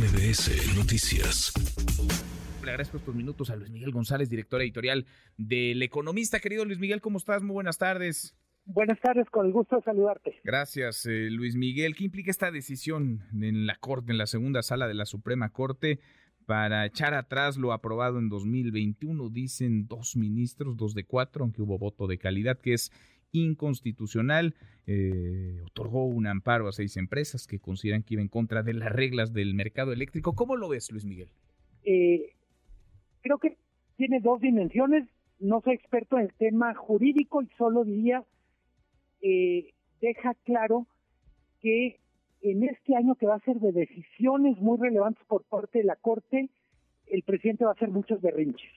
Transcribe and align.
MBS 0.00 0.78
Noticias. 0.78 1.52
Le 2.64 2.70
agradezco 2.70 2.96
estos 2.96 3.14
minutos 3.14 3.50
a 3.50 3.56
Luis 3.56 3.70
Miguel 3.70 3.90
González, 3.90 4.30
director 4.30 4.62
editorial 4.62 5.04
del 5.36 5.82
Economista. 5.82 6.40
Querido 6.40 6.64
Luis 6.64 6.78
Miguel, 6.78 7.02
¿cómo 7.02 7.18
estás? 7.18 7.42
Muy 7.42 7.52
buenas 7.52 7.76
tardes. 7.76 8.34
Buenas 8.64 8.98
tardes, 9.00 9.28
con 9.28 9.44
el 9.44 9.52
gusto 9.52 9.76
de 9.76 9.82
saludarte. 9.82 10.40
Gracias, 10.42 11.04
eh, 11.04 11.28
Luis 11.30 11.54
Miguel. 11.54 11.94
¿Qué 11.94 12.04
implica 12.04 12.30
esta 12.30 12.50
decisión 12.50 13.24
en 13.38 13.66
la 13.66 13.76
Corte, 13.76 14.10
en 14.10 14.16
la 14.16 14.26
segunda 14.26 14.62
sala 14.62 14.88
de 14.88 14.94
la 14.94 15.04
Suprema 15.04 15.50
Corte, 15.50 16.00
para 16.46 16.86
echar 16.86 17.12
atrás 17.12 17.58
lo 17.58 17.74
aprobado 17.74 18.18
en 18.18 18.30
2021? 18.30 19.28
Dicen 19.28 19.86
dos 19.86 20.16
ministros, 20.16 20.78
dos 20.78 20.94
de 20.94 21.04
cuatro, 21.04 21.44
aunque 21.44 21.60
hubo 21.60 21.78
voto 21.78 22.06
de 22.06 22.16
calidad, 22.16 22.58
que 22.58 22.72
es 22.72 22.90
inconstitucional. 23.32 24.54
Eh, 24.86 25.60
otorgó 25.66 26.04
un 26.04 26.26
amparo 26.26 26.68
a 26.68 26.72
seis 26.72 26.96
empresas 26.96 27.46
que 27.46 27.58
consideran 27.58 28.02
que 28.02 28.14
iba 28.14 28.22
en 28.22 28.28
contra 28.28 28.62
de 28.62 28.74
las 28.74 28.92
reglas 28.92 29.32
del 29.32 29.54
mercado 29.54 29.92
eléctrico. 29.92 30.34
¿Cómo 30.34 30.56
lo 30.56 30.68
ves, 30.68 30.90
Luis 30.90 31.04
Miguel? 31.04 31.28
Eh, 31.84 32.32
creo 33.22 33.38
que 33.38 33.56
tiene 33.96 34.20
dos 34.20 34.40
dimensiones. 34.40 35.08
No 35.38 35.60
soy 35.62 35.74
experto 35.74 36.18
en 36.18 36.24
el 36.24 36.34
tema 36.34 36.74
jurídico 36.74 37.42
y 37.42 37.48
solo 37.56 37.84
diría, 37.84 38.24
eh, 39.22 39.72
deja 40.00 40.34
claro 40.44 40.86
que 41.60 41.98
en 42.42 42.64
este 42.64 42.96
año 42.96 43.14
que 43.14 43.26
va 43.26 43.36
a 43.36 43.44
ser 43.44 43.56
de 43.56 43.72
decisiones 43.72 44.58
muy 44.58 44.78
relevantes 44.78 45.24
por 45.26 45.44
parte 45.44 45.78
de 45.78 45.84
la 45.84 45.96
Corte, 45.96 46.50
el 47.06 47.22
presidente 47.22 47.64
va 47.64 47.70
a 47.70 47.74
hacer 47.74 47.90
muchos 47.90 48.20
berrinches 48.20 48.70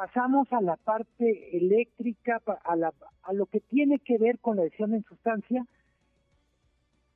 pasamos 0.00 0.50
a 0.50 0.62
la 0.62 0.76
parte 0.76 1.54
eléctrica, 1.58 2.40
a, 2.64 2.74
la, 2.74 2.90
a 3.22 3.32
lo 3.34 3.44
que 3.44 3.60
tiene 3.60 3.98
que 3.98 4.16
ver 4.16 4.38
con 4.38 4.56
la 4.56 4.62
decisión 4.62 4.94
en 4.94 5.04
sustancia, 5.04 5.66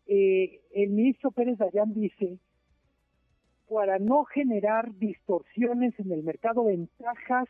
eh, 0.07 0.61
el 0.75 0.91
ministro 0.91 1.31
Pérez 1.31 1.57
Dayán 1.57 1.95
dice, 1.95 2.39
para 3.71 3.99
no 3.99 4.25
generar 4.25 4.95
distorsiones 4.99 5.99
en 5.99 6.13
el 6.13 6.25
mercado 6.25 6.65
ventajas, 6.65 7.49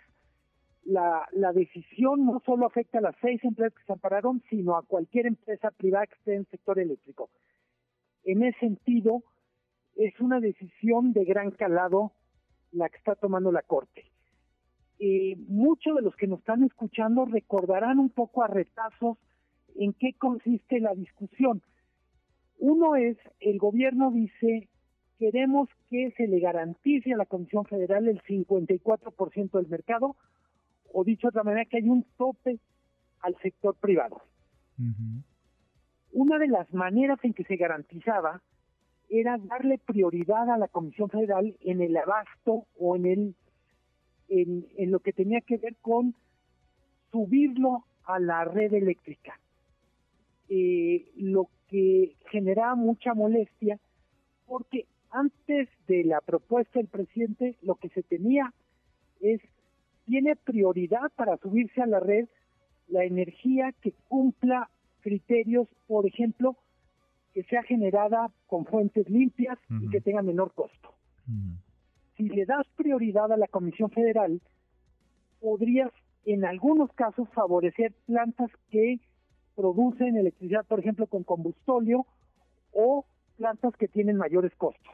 la, 0.84 1.28
la 1.33 1.53
decisión 1.53 2.25
no 2.25 2.41
solo 2.47 2.66
afecta 2.66 2.98
a 2.98 3.00
las 3.00 3.16
seis 3.20 3.42
empresas 3.42 3.77
que 3.77 3.87
se 3.87 3.92
ampararon, 3.92 4.41
sino 4.48 4.77
a 4.77 4.83
cualquier 4.83 5.27
empresa 5.27 5.72
privada 5.72 6.06
que 6.06 6.14
esté 6.14 6.34
en 6.34 6.41
el 6.42 6.47
sector 6.47 6.78
eléctrico. 6.78 7.28
En 8.22 8.44
ese 8.44 8.61
sentido, 8.61 9.25
es 9.97 10.20
una 10.20 10.39
decisión 10.39 11.12
de 11.12 11.25
gran 11.25 11.50
calado 11.50 12.12
la 12.70 12.89
que 12.89 12.98
está 12.98 13.16
tomando 13.16 13.50
la 13.50 13.62
Corte 13.62 14.14
eh, 14.98 15.37
muchos 15.48 15.97
de 15.97 16.03
los 16.03 16.14
que 16.17 16.27
nos 16.27 16.41
están 16.41 16.62
escuchando 16.62 17.25
recordarán 17.25 17.98
un 17.98 18.11
poco 18.11 18.42
a 18.42 18.48
retazos 18.48 19.19
en 19.77 19.92
qué 19.92 20.14
consiste 20.14 20.81
la 20.81 20.95
discusión. 20.95 21.62
Uno 22.59 22.97
es, 22.97 23.17
el 23.41 23.59
gobierno 23.59 24.11
dice, 24.12 24.69
queremos 25.19 25.69
que 25.91 26.12
se 26.17 26.28
le 26.28 26.39
garantice 26.39 27.12
a 27.12 27.17
la 27.17 27.27
Comisión 27.27 27.65
Federal 27.65 28.09
el 28.09 28.22
54% 28.22 29.50
del 29.50 29.69
mercado, 29.69 30.17
o 30.92 31.05
dicho 31.05 31.27
de 31.27 31.31
otra 31.31 31.42
manera, 31.42 31.65
que 31.65 31.78
hay 31.78 31.89
un 31.89 32.05
tope 32.17 32.61
al 33.20 33.37
sector 33.42 33.75
privado. 33.75 34.22
Una 36.12 36.39
de 36.39 36.48
las 36.48 36.72
maneras 36.72 37.19
en 37.22 37.34
que 37.34 37.45
se 37.45 37.56
garantizaba 37.56 38.42
era 39.09 39.39
darle 39.39 39.78
prioridad 39.78 40.50
a 40.50 40.59
la 40.59 40.69
Comisión 40.69 41.09
Federal 41.11 41.56
en 41.61 41.83
el 41.83 41.97
abasto 41.97 42.67
o 42.78 42.97
en 42.97 43.06
el 43.06 43.34
en, 44.28 44.91
lo 44.91 45.00
que 45.00 45.12
tenía 45.12 45.41
que 45.41 45.56
ver 45.56 45.77
con 45.80 46.14
subirlo 47.11 47.84
a 48.05 48.19
la 48.19 48.44
red 48.44 48.72
eléctrica. 48.75 49.39
Eh, 50.48 51.11
lo 51.16 51.48
que 51.69 52.16
generaba 52.31 52.75
mucha 52.75 53.14
molestia 53.14 53.78
porque 54.47 54.86
antes 55.11 55.69
de 55.86 56.05
la 56.05 56.20
propuesta 56.20 56.78
del 56.78 56.89
presidente 56.89 57.56
lo 57.62 57.77
que 57.77 57.89
se 57.89 58.03
tenía 58.03 58.53
es 59.20 59.41
tiene 60.05 60.36
prioridad 60.36 61.10
para 61.16 61.38
subirse 61.38 61.81
a 61.81 61.87
la 61.87 62.00
red 62.00 62.28
la 62.88 63.04
energía 63.04 63.72
que 63.81 63.94
cumpla 64.09 64.69
criterios, 65.00 65.66
por 65.87 66.06
ejemplo, 66.06 66.59
que 67.32 67.43
sea 67.44 67.62
generada 67.62 68.31
con 68.47 68.66
fuentes 68.66 69.09
limpias 69.09 69.59
y 69.81 69.88
que 69.88 70.03
tenga 70.03 70.20
menor 70.20 70.53
costo 70.53 70.94
si 72.16 72.28
le 72.28 72.44
das 72.44 72.66
prioridad 72.76 73.32
a 73.32 73.36
la 73.36 73.48
Comisión 73.48 73.91
Federal, 73.91 74.41
podrías 75.41 75.91
en 76.25 76.44
algunos 76.44 76.92
casos 76.92 77.28
favorecer 77.34 77.92
plantas 78.06 78.50
que 78.70 79.00
producen 79.54 80.16
electricidad, 80.16 80.64
por 80.66 80.80
ejemplo, 80.80 81.06
con 81.06 81.22
combustóleo 81.22 82.06
o 82.72 83.04
plantas 83.36 83.75
que 83.76 83.88
tienen 83.88 84.16
mayores 84.16 84.54
costos. 84.56 84.92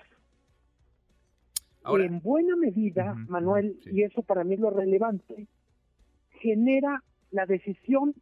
en 1.85 2.21
buena 2.21 2.57
medida, 2.57 3.15
Manuel, 3.15 3.79
y 3.87 4.03
eso 4.03 4.23
para 4.23 4.45
mí 4.45 4.55
es 4.55 4.61
lo 4.61 4.71
relevante, 4.71 5.47
genera 6.41 7.03
la 7.31 7.47
decisión, 7.47 8.15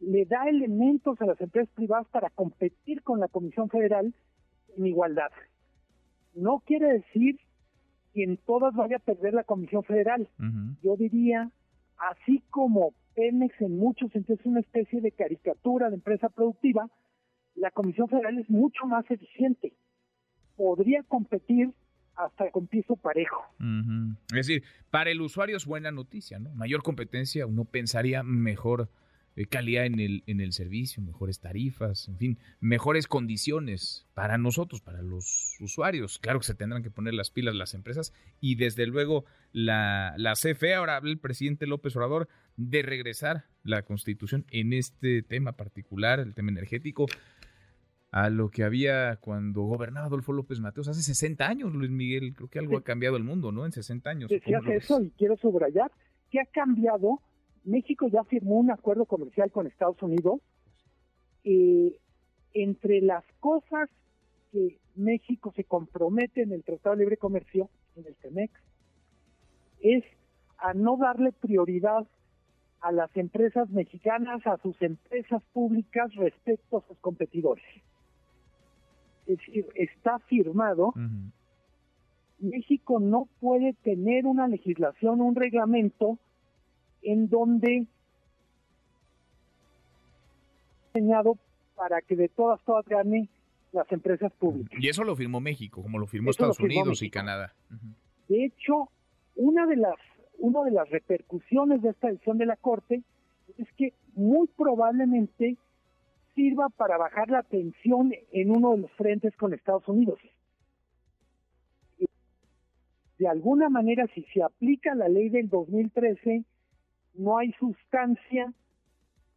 le 0.00 0.24
da 0.24 0.48
elementos 0.48 1.20
a 1.20 1.26
las 1.26 1.40
empresas 1.40 1.72
privadas 1.74 2.06
para 2.08 2.30
competir 2.30 3.02
con 3.02 3.20
la 3.20 3.28
Comisión 3.28 3.68
Federal 3.68 4.14
en 4.76 4.86
igualdad. 4.86 5.30
No 6.34 6.60
quiere 6.60 6.92
decir 6.92 7.38
y 8.14 8.22
en 8.22 8.36
todas 8.38 8.74
vaya 8.74 8.96
a 8.96 9.00
perder 9.00 9.34
la 9.34 9.44
Comisión 9.44 9.82
Federal. 9.82 10.28
Yo 10.82 10.96
diría, 10.96 11.50
así 11.98 12.42
como 12.48 12.94
Pemex 13.14 13.60
en 13.60 13.76
muchos 13.76 14.10
sentidos 14.12 14.40
es 14.40 14.46
una 14.46 14.60
especie 14.60 15.00
de 15.00 15.12
caricatura 15.12 15.90
de 15.90 15.96
empresa 15.96 16.28
productiva, 16.28 16.88
la 17.54 17.70
Comisión 17.70 18.08
Federal 18.08 18.38
es 18.38 18.48
mucho 18.48 18.86
más 18.86 19.08
eficiente. 19.10 19.74
Podría 20.56 21.02
competir 21.02 21.72
hasta 22.16 22.50
con 22.52 22.68
piso 22.68 22.94
parejo. 22.96 23.42
Es 24.30 24.46
decir, 24.46 24.62
para 24.90 25.10
el 25.10 25.20
usuario 25.20 25.56
es 25.56 25.66
buena 25.66 25.90
noticia, 25.90 26.38
¿no? 26.38 26.54
Mayor 26.54 26.82
competencia, 26.82 27.46
uno 27.46 27.64
pensaría 27.64 28.22
mejor 28.22 28.88
calidad 29.48 29.84
en 29.86 29.98
el, 29.98 30.22
en 30.26 30.40
el 30.40 30.52
servicio, 30.52 31.02
mejores 31.02 31.40
tarifas, 31.40 32.08
en 32.08 32.18
fin, 32.18 32.38
mejores 32.60 33.06
condiciones 33.06 34.06
para 34.14 34.38
nosotros, 34.38 34.80
para 34.80 35.02
los 35.02 35.56
usuarios. 35.60 36.18
Claro 36.18 36.38
que 36.38 36.46
se 36.46 36.54
tendrán 36.54 36.82
que 36.82 36.90
poner 36.90 37.14
las 37.14 37.30
pilas 37.30 37.54
las 37.54 37.74
empresas 37.74 38.12
y 38.40 38.54
desde 38.54 38.86
luego 38.86 39.24
la, 39.52 40.14
la 40.16 40.34
CFE, 40.34 40.74
ahora 40.74 40.96
habla 40.96 41.10
el 41.10 41.18
presidente 41.18 41.66
López 41.66 41.96
Obrador 41.96 42.28
de 42.56 42.82
regresar 42.82 43.44
la 43.64 43.82
constitución 43.82 44.44
en 44.50 44.72
este 44.72 45.22
tema 45.22 45.52
particular, 45.52 46.20
el 46.20 46.34
tema 46.34 46.50
energético, 46.50 47.06
a 48.12 48.30
lo 48.30 48.48
que 48.48 48.62
había 48.62 49.16
cuando 49.16 49.62
gobernaba 49.62 50.06
Adolfo 50.06 50.32
López 50.32 50.60
Mateos 50.60 50.86
hace 50.86 51.02
60 51.02 51.48
años, 51.48 51.74
Luis 51.74 51.90
Miguel. 51.90 52.32
Creo 52.34 52.48
que 52.48 52.60
algo 52.60 52.76
ha 52.76 52.84
cambiado 52.84 53.16
el 53.16 53.24
mundo, 53.24 53.50
¿no? 53.50 53.66
En 53.66 53.72
60 53.72 54.08
años. 54.08 54.30
Decías 54.30 54.62
eso 54.68 55.02
y 55.02 55.10
quiero 55.18 55.36
subrayar 55.36 55.90
que 56.30 56.38
ha 56.38 56.46
cambiado 56.46 57.20
México 57.64 58.08
ya 58.08 58.24
firmó 58.24 58.56
un 58.56 58.70
acuerdo 58.70 59.06
comercial 59.06 59.50
con 59.50 59.66
Estados 59.66 60.00
Unidos. 60.02 60.40
y 61.46 61.98
entre 62.54 63.02
las 63.02 63.24
cosas 63.40 63.90
que 64.50 64.78
México 64.94 65.52
se 65.54 65.64
compromete 65.64 66.42
en 66.42 66.52
el 66.52 66.62
Tratado 66.62 66.94
de 66.94 67.02
Libre 67.02 67.16
Comercio, 67.18 67.68
en 67.96 68.06
el 68.06 68.14
TEMEX, 68.14 68.52
es 69.80 70.04
a 70.56 70.72
no 70.72 70.96
darle 70.96 71.32
prioridad 71.32 72.06
a 72.80 72.92
las 72.92 73.14
empresas 73.16 73.68
mexicanas, 73.70 74.46
a 74.46 74.56
sus 74.58 74.80
empresas 74.80 75.42
públicas 75.52 76.14
respecto 76.14 76.78
a 76.78 76.86
sus 76.86 76.98
competidores. 76.98 77.64
Es 79.26 79.38
decir, 79.38 79.66
está 79.74 80.18
firmado. 80.20 80.94
México 82.38 83.00
no 83.00 83.28
puede 83.40 83.72
tener 83.82 84.26
una 84.26 84.48
legislación, 84.48 85.20
un 85.20 85.34
reglamento 85.34 86.18
en 87.04 87.28
donde 87.28 87.86
diseñado 90.92 91.38
para 91.76 92.00
que 92.02 92.16
de 92.16 92.28
todas, 92.28 92.60
todas 92.64 92.86
gane 92.86 93.28
las 93.72 93.90
empresas 93.90 94.32
públicas. 94.32 94.78
Y 94.80 94.88
eso 94.88 95.02
lo 95.04 95.16
firmó 95.16 95.40
México, 95.40 95.82
como 95.82 95.98
lo 95.98 96.06
firmó 96.06 96.30
Estados 96.30 96.60
Unidos 96.60 97.02
y 97.02 97.10
Canadá. 97.10 97.52
De 98.28 98.44
hecho, 98.44 98.88
una 99.36 99.66
de 99.66 99.76
las 99.76 99.96
una 100.38 100.62
de 100.64 100.72
las 100.72 100.88
repercusiones 100.90 101.80
de 101.82 101.90
esta 101.90 102.08
decisión 102.08 102.38
de 102.38 102.46
la 102.46 102.56
Corte 102.56 103.02
es 103.56 103.68
que 103.76 103.94
muy 104.14 104.48
probablemente 104.48 105.56
sirva 106.34 106.68
para 106.70 106.98
bajar 106.98 107.30
la 107.30 107.42
tensión 107.42 108.12
en 108.32 108.50
uno 108.50 108.72
de 108.72 108.78
los 108.82 108.90
frentes 108.92 109.34
con 109.36 109.54
Estados 109.54 109.86
Unidos. 109.88 110.18
De 113.18 113.28
alguna 113.28 113.68
manera, 113.68 114.06
si 114.14 114.22
se 114.34 114.42
aplica 114.42 114.94
la 114.94 115.08
ley 115.08 115.28
del 115.28 115.48
2013, 115.48 116.44
no 117.14 117.38
hay 117.38 117.52
sustancia 117.52 118.52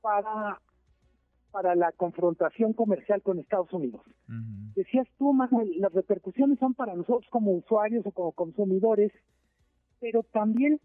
para, 0.01 0.61
para 1.51 1.75
la 1.75 1.91
confrontación 1.91 2.73
comercial 2.73 3.21
con 3.21 3.39
Estados 3.39 3.71
Unidos. 3.73 4.01
Decías 4.75 5.07
tú, 5.17 5.33
Manuel, 5.33 5.79
las 5.79 5.93
repercusiones 5.93 6.59
son 6.59 6.73
para 6.73 6.95
nosotros 6.95 7.25
como 7.29 7.51
usuarios 7.51 8.05
o 8.05 8.11
como 8.11 8.31
consumidores, 8.31 9.11
pero 9.99 10.23
también 10.23 10.79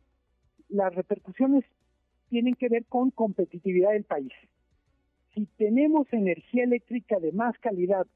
las 0.68 0.94
repercusiones 0.94 1.64
tienen 2.28 2.54
que 2.54 2.68
ver 2.68 2.86
con 2.86 3.10
competitividad 3.10 3.92
del 3.92 4.04
país. 4.04 4.32
Si 5.34 5.46
tenemos 5.58 6.10
energía 6.12 6.64
eléctrica 6.64 7.18
de 7.18 7.32
más 7.32 7.58
calidad, 7.58 8.06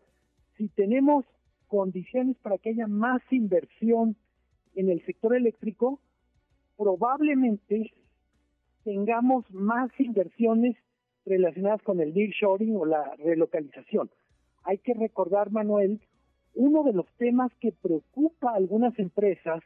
si 0.56 0.68
tenemos 0.68 1.24
condiciones 1.66 2.36
para 2.38 2.58
que 2.58 2.70
haya 2.70 2.86
más 2.86 3.20
inversión 3.30 4.16
en 4.74 4.90
el 4.90 5.04
sector 5.04 5.34
eléctrico, 5.34 6.00
probablemente 6.76 7.92
tengamos 8.86 9.44
más 9.50 9.90
inversiones 9.98 10.76
relacionadas 11.24 11.82
con 11.82 12.00
el 12.00 12.14
nearshoring 12.14 12.76
o 12.76 12.86
la 12.86 13.16
relocalización. 13.16 14.08
Hay 14.62 14.78
que 14.78 14.94
recordar, 14.94 15.50
Manuel, 15.50 16.00
uno 16.54 16.84
de 16.84 16.92
los 16.92 17.06
temas 17.18 17.50
que 17.60 17.72
preocupa 17.72 18.52
a 18.52 18.54
algunas 18.54 18.96
empresas 19.00 19.60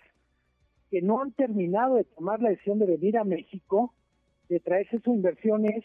que 0.90 1.02
no 1.02 1.20
han 1.20 1.32
terminado 1.32 1.96
de 1.96 2.04
tomar 2.04 2.40
la 2.40 2.48
decisión 2.48 2.78
de 2.78 2.86
venir 2.86 3.18
a 3.18 3.24
México, 3.24 3.92
de 4.48 4.58
traerse 4.58 5.00
su 5.00 5.12
inversión 5.12 5.66
es 5.66 5.84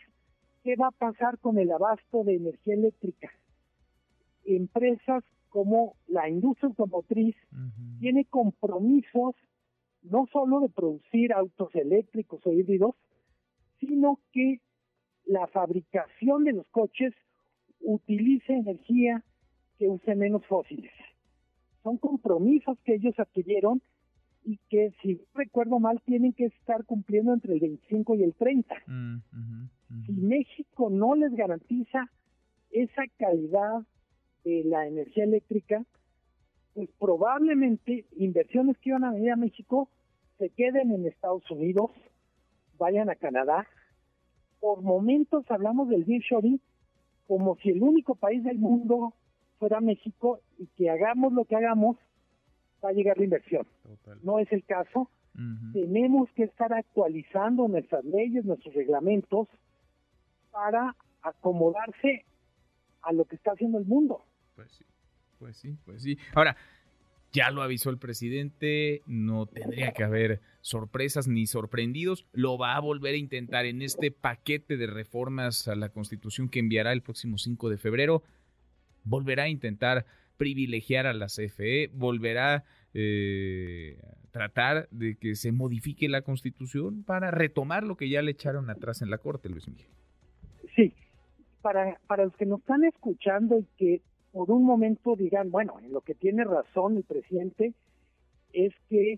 qué 0.63 0.77
va 0.77 0.87
a 0.87 0.91
pasar 0.91 1.37
con 1.39 1.59
el 1.59 1.69
abasto 1.73 2.23
de 2.23 2.35
energía 2.35 2.75
eléctrica. 2.75 3.29
Empresas 4.45 5.25
como 5.49 5.97
la 6.07 6.29
industria 6.29 6.69
automotriz 6.69 7.35
tiene 7.99 8.23
compromisos 8.23 9.35
no 10.03 10.25
solo 10.31 10.61
de 10.61 10.69
producir 10.69 11.33
autos 11.33 11.75
eléctricos 11.75 12.39
o 12.45 12.53
híbridos, 12.53 12.95
sino 13.85 14.19
que 14.31 14.59
la 15.25 15.47
fabricación 15.47 16.43
de 16.43 16.53
los 16.53 16.67
coches 16.69 17.13
utilice 17.81 18.53
energía 18.53 19.23
que 19.77 19.87
use 19.87 20.15
menos 20.15 20.45
fósiles. 20.45 20.91
Son 21.83 21.97
compromisos 21.97 22.77
que 22.83 22.95
ellos 22.95 23.17
adquirieron 23.19 23.81
y 24.43 24.59
que, 24.69 24.93
si 25.01 25.21
recuerdo 25.33 25.79
mal, 25.79 26.01
tienen 26.05 26.33
que 26.33 26.45
estar 26.45 26.85
cumpliendo 26.85 27.33
entre 27.33 27.53
el 27.53 27.59
25 27.59 28.15
y 28.15 28.23
el 28.23 28.33
30. 28.35 28.75
Mm, 28.85 29.17
si 30.05 30.11
México 30.13 30.89
no 30.89 31.15
les 31.15 31.33
garantiza 31.33 32.09
esa 32.71 33.03
calidad 33.17 33.83
de 34.43 34.63
la 34.65 34.87
energía 34.87 35.23
eléctrica, 35.23 35.83
pues 36.73 36.89
probablemente 36.99 38.05
inversiones 38.17 38.77
que 38.77 38.89
iban 38.89 39.03
a 39.03 39.11
venir 39.11 39.31
a 39.31 39.35
México 39.35 39.89
se 40.37 40.49
queden 40.49 40.91
en 40.91 41.05
Estados 41.05 41.49
Unidos, 41.49 41.91
vayan 42.77 43.09
a 43.09 43.15
Canadá. 43.15 43.65
Por 44.65 44.81
momentos 44.81 45.45
hablamos 45.51 45.89
del 45.89 46.07
nearshoring 46.07 46.59
como 47.27 47.55
si 47.57 47.69
el 47.69 47.83
único 47.83 48.15
país 48.15 48.43
del 48.43 48.57
mundo 48.57 49.13
fuera 49.59 49.79
México 49.79 50.39
y 50.57 50.65
que 50.75 50.89
hagamos 50.89 51.33
lo 51.33 51.45
que 51.45 51.55
hagamos, 51.55 51.97
va 52.83 52.89
a 52.89 52.91
llegar 52.91 53.15
la 53.19 53.25
inversión. 53.25 53.67
No 54.23 54.39
es 54.39 54.51
el 54.51 54.65
caso. 54.65 55.11
Tenemos 55.71 56.31
que 56.31 56.45
estar 56.45 56.73
actualizando 56.73 57.67
nuestras 57.67 58.03
leyes, 58.05 58.43
nuestros 58.43 58.73
reglamentos 58.73 59.47
para 60.49 60.95
acomodarse 61.21 62.25
a 63.03 63.13
lo 63.13 63.25
que 63.25 63.35
está 63.35 63.51
haciendo 63.51 63.77
el 63.77 63.85
mundo. 63.85 64.23
Pues 64.55 64.71
sí, 64.71 64.85
pues 65.37 65.57
sí, 65.57 65.77
pues 65.85 66.01
sí. 66.01 66.17
Ahora, 66.33 66.57
ya 67.35 67.51
lo 67.51 67.61
avisó 67.61 67.89
el 67.89 67.97
presidente, 67.97 69.01
no 69.05 69.45
tendría 69.45 69.91
que 69.91 70.05
haber 70.05 70.39
sorpresas 70.61 71.27
ni 71.27 71.47
sorprendidos. 71.47 72.25
Lo 72.31 72.57
va 72.57 72.77
a 72.77 72.79
volver 72.79 73.13
a 73.15 73.17
intentar 73.17 73.65
en 73.65 73.81
este 73.81 74.09
paquete 74.09 74.77
de 74.77 74.87
reformas 74.87 75.67
a 75.67 75.75
la 75.75 75.89
Constitución 75.89 76.47
que 76.47 76.59
enviará 76.59 76.93
el 76.93 77.01
próximo 77.01 77.37
5 77.37 77.69
de 77.69 77.77
febrero. 77.77 78.23
Volverá 79.03 79.43
a 79.43 79.49
intentar 79.49 80.05
privilegiar 80.37 81.07
a 81.07 81.13
la 81.13 81.27
CFE, 81.27 81.89
volverá 81.93 82.63
eh, 82.93 83.99
a 84.01 84.31
tratar 84.31 84.87
de 84.91 85.15
que 85.15 85.35
se 85.35 85.51
modifique 85.51 86.07
la 86.07 86.21
Constitución 86.21 87.03
para 87.03 87.31
retomar 87.31 87.83
lo 87.83 87.97
que 87.97 88.07
ya 88.07 88.21
le 88.21 88.31
echaron 88.31 88.69
atrás 88.69 89.01
en 89.01 89.09
la 89.09 89.17
Corte, 89.17 89.49
Luis 89.49 89.67
Miguel. 89.67 89.87
Sí, 90.73 90.93
para, 91.61 91.99
para 92.07 92.23
los 92.23 92.35
que 92.37 92.45
nos 92.45 92.61
están 92.61 92.85
escuchando 92.85 93.59
y 93.59 93.65
que 93.77 94.01
por 94.35 94.51
un 94.51 94.65
momento 94.65 95.15
digan, 95.15 95.49
bueno, 95.49 95.79
en 95.81 95.93
lo 95.93 96.01
que 96.01 96.13
tiene 96.13 96.43
razón 96.43 96.97
el 96.97 97.05
presidente 97.05 97.73
es 98.51 98.73
que, 98.89 99.17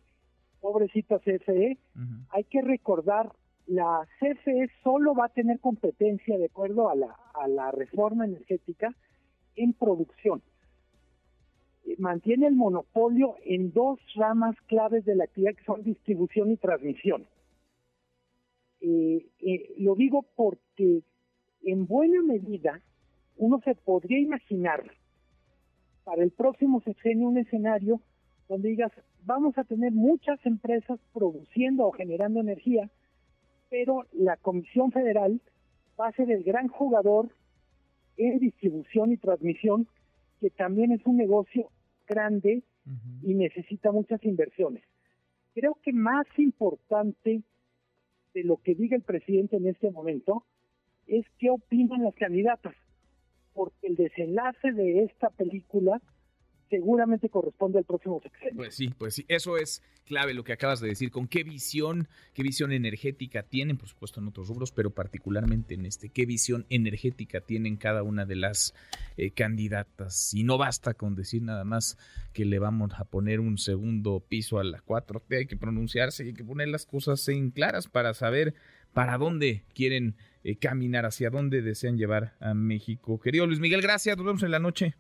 pobrecita 0.62 1.18
CFE, 1.18 1.80
hay 2.30 2.44
que 2.44 2.62
recordar, 2.62 3.32
la 3.66 4.08
CFE 4.20 4.70
solo 4.84 5.16
va 5.16 5.26
a 5.26 5.30
tener 5.30 5.60
competencia 5.60 6.38
de 6.38 6.46
acuerdo 6.46 6.88
a 6.88 6.96
la, 6.96 7.16
a 7.34 7.48
la 7.48 7.72
reforma 7.72 8.26
energética 8.26 8.94
en 9.56 9.74
producción. 9.74 10.44
Eh, 11.86 11.96
mantiene 11.98 12.46
el 12.46 12.56
monopolio 12.56 13.38
en 13.44 13.72
dos 13.72 14.00
ramas 14.14 14.56
claves 14.68 15.04
de 15.04 15.16
la 15.16 15.24
actividad 15.24 15.56
que 15.56 15.64
son 15.64 15.82
distribución 15.82 16.52
y 16.52 16.58
transmisión. 16.58 17.26
Eh, 18.82 19.26
eh, 19.40 19.74
lo 19.80 19.96
digo 19.96 20.28
porque 20.36 21.02
en 21.64 21.88
buena 21.88 22.22
medida 22.22 22.84
uno 23.38 23.60
se 23.66 23.74
podría 23.74 24.20
imaginar 24.20 24.92
para 26.08 26.24
el 26.24 26.32
próximo 26.32 26.80
sexenio 26.80 27.28
un 27.28 27.38
escenario 27.38 28.00
donde 28.48 28.70
digas, 28.70 28.94
vamos 29.26 29.58
a 29.58 29.66
tener 29.66 29.92
muchas 29.92 30.40
empresas 30.46 31.02
produciendo 31.14 31.86
o 31.86 31.92
generando 31.92 32.40
energía, 32.40 32.90
pero 33.70 34.06
la 34.14 34.38
Comisión 34.38 34.94
Federal 34.94 35.42
va 36.00 36.08
a 36.08 36.14
ser 36.14 36.32
el 36.32 36.46
gran 36.46 36.70
jugador 36.70 37.28
en 38.16 38.40
distribución 38.40 39.12
y 39.12 39.18
transmisión, 39.18 39.86
que 40.40 40.50
también 40.50 40.94
es 40.94 41.06
un 41.06 41.18
negocio 41.18 41.72
grande 42.08 42.64
y 43.22 43.34
necesita 43.34 43.92
muchas 43.92 44.24
inversiones. 44.24 44.86
Creo 45.56 45.78
que 45.84 45.92
más 45.92 46.26
importante 46.38 47.42
de 48.34 48.44
lo 48.46 48.56
que 48.64 48.76
diga 48.76 48.96
el 48.96 49.04
presidente 49.04 49.58
en 49.58 49.68
este 49.68 49.92
momento 49.92 50.46
es 51.06 51.26
qué 51.38 51.50
opinan 51.50 52.02
las 52.02 52.16
candidatas 52.16 52.76
porque 53.58 53.88
el 53.88 53.96
desenlace 53.96 54.72
de 54.72 55.06
esta 55.06 55.32
película 55.32 56.00
seguramente 56.70 57.28
corresponde 57.30 57.80
al 57.80 57.86
próximo 57.86 58.22
sexenio. 58.22 58.56
Pues 58.56 58.76
sí, 58.76 58.94
pues 58.96 59.16
sí, 59.16 59.26
eso 59.30 59.58
es 59.58 59.82
clave 60.06 60.36
lo 60.36 60.44
que 60.44 60.54
acabas 60.54 60.80
de 60.80 60.90
decir, 60.90 61.10
con 61.10 61.28
qué 61.28 61.44
visión, 61.44 62.08
qué 62.34 62.44
visión 62.44 62.72
energética 62.72 63.42
tienen, 63.42 63.78
por 63.78 63.88
supuesto 63.88 64.20
en 64.20 64.28
otros 64.28 64.48
rubros, 64.48 64.72
pero 64.72 64.92
particularmente 64.92 65.74
en 65.74 65.86
este, 65.88 66.10
qué 66.10 66.26
visión 66.28 66.68
energética 66.70 67.42
tienen 67.42 67.78
cada 67.78 68.04
una 68.04 68.26
de 68.26 68.36
las 68.36 68.76
eh, 69.18 69.32
candidatas. 69.32 70.34
Y 70.36 70.44
no 70.44 70.60
basta 70.60 70.94
con 70.94 71.16
decir 71.16 71.42
nada 71.42 71.64
más 71.64 71.98
que 72.34 72.46
le 72.46 72.60
vamos 72.60 72.92
a 73.00 73.06
poner 73.06 73.40
un 73.40 73.58
segundo 73.58 74.20
piso 74.20 74.60
a 74.60 74.64
la 74.64 74.82
4 74.82 75.24
hay 75.32 75.48
que 75.48 75.58
pronunciarse, 75.58 76.24
hay 76.24 76.34
que 76.34 76.44
poner 76.44 76.68
las 76.68 76.86
cosas 76.86 77.28
en 77.28 77.50
claras 77.50 77.88
para 77.88 78.14
saber 78.14 78.54
para 78.98 79.20
dónde 79.20 79.62
quieren 79.76 80.16
eh, 80.44 80.58
caminar, 80.58 81.06
hacia 81.06 81.30
dónde 81.30 81.62
desean 81.62 82.00
llevar 82.00 82.34
a 82.40 82.56
México. 82.56 83.20
Querido 83.20 83.46
Luis 83.46 83.60
Miguel, 83.60 83.80
gracias, 83.80 84.18
nos 84.18 84.26
vemos 84.26 84.42
en 84.42 84.50
la 84.50 84.58
noche. 84.58 84.96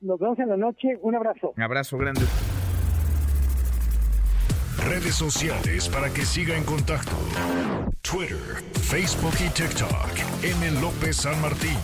Nos 0.00 0.20
vemos 0.20 0.38
en 0.38 0.48
la 0.48 0.56
noche, 0.56 0.96
un 1.02 1.16
abrazo. 1.16 1.52
Un 1.56 1.62
abrazo 1.64 1.98
grande. 1.98 2.20
Redes 4.88 5.16
sociales 5.16 5.88
para 5.88 6.08
que 6.14 6.22
siga 6.22 6.56
en 6.56 6.62
contacto: 6.62 7.16
Twitter, 8.00 8.62
Facebook 8.74 9.34
y 9.44 9.50
TikTok. 9.52 10.44
M. 10.44 10.80
López 10.80 11.16
San 11.16 11.40
Martín. 11.42 11.78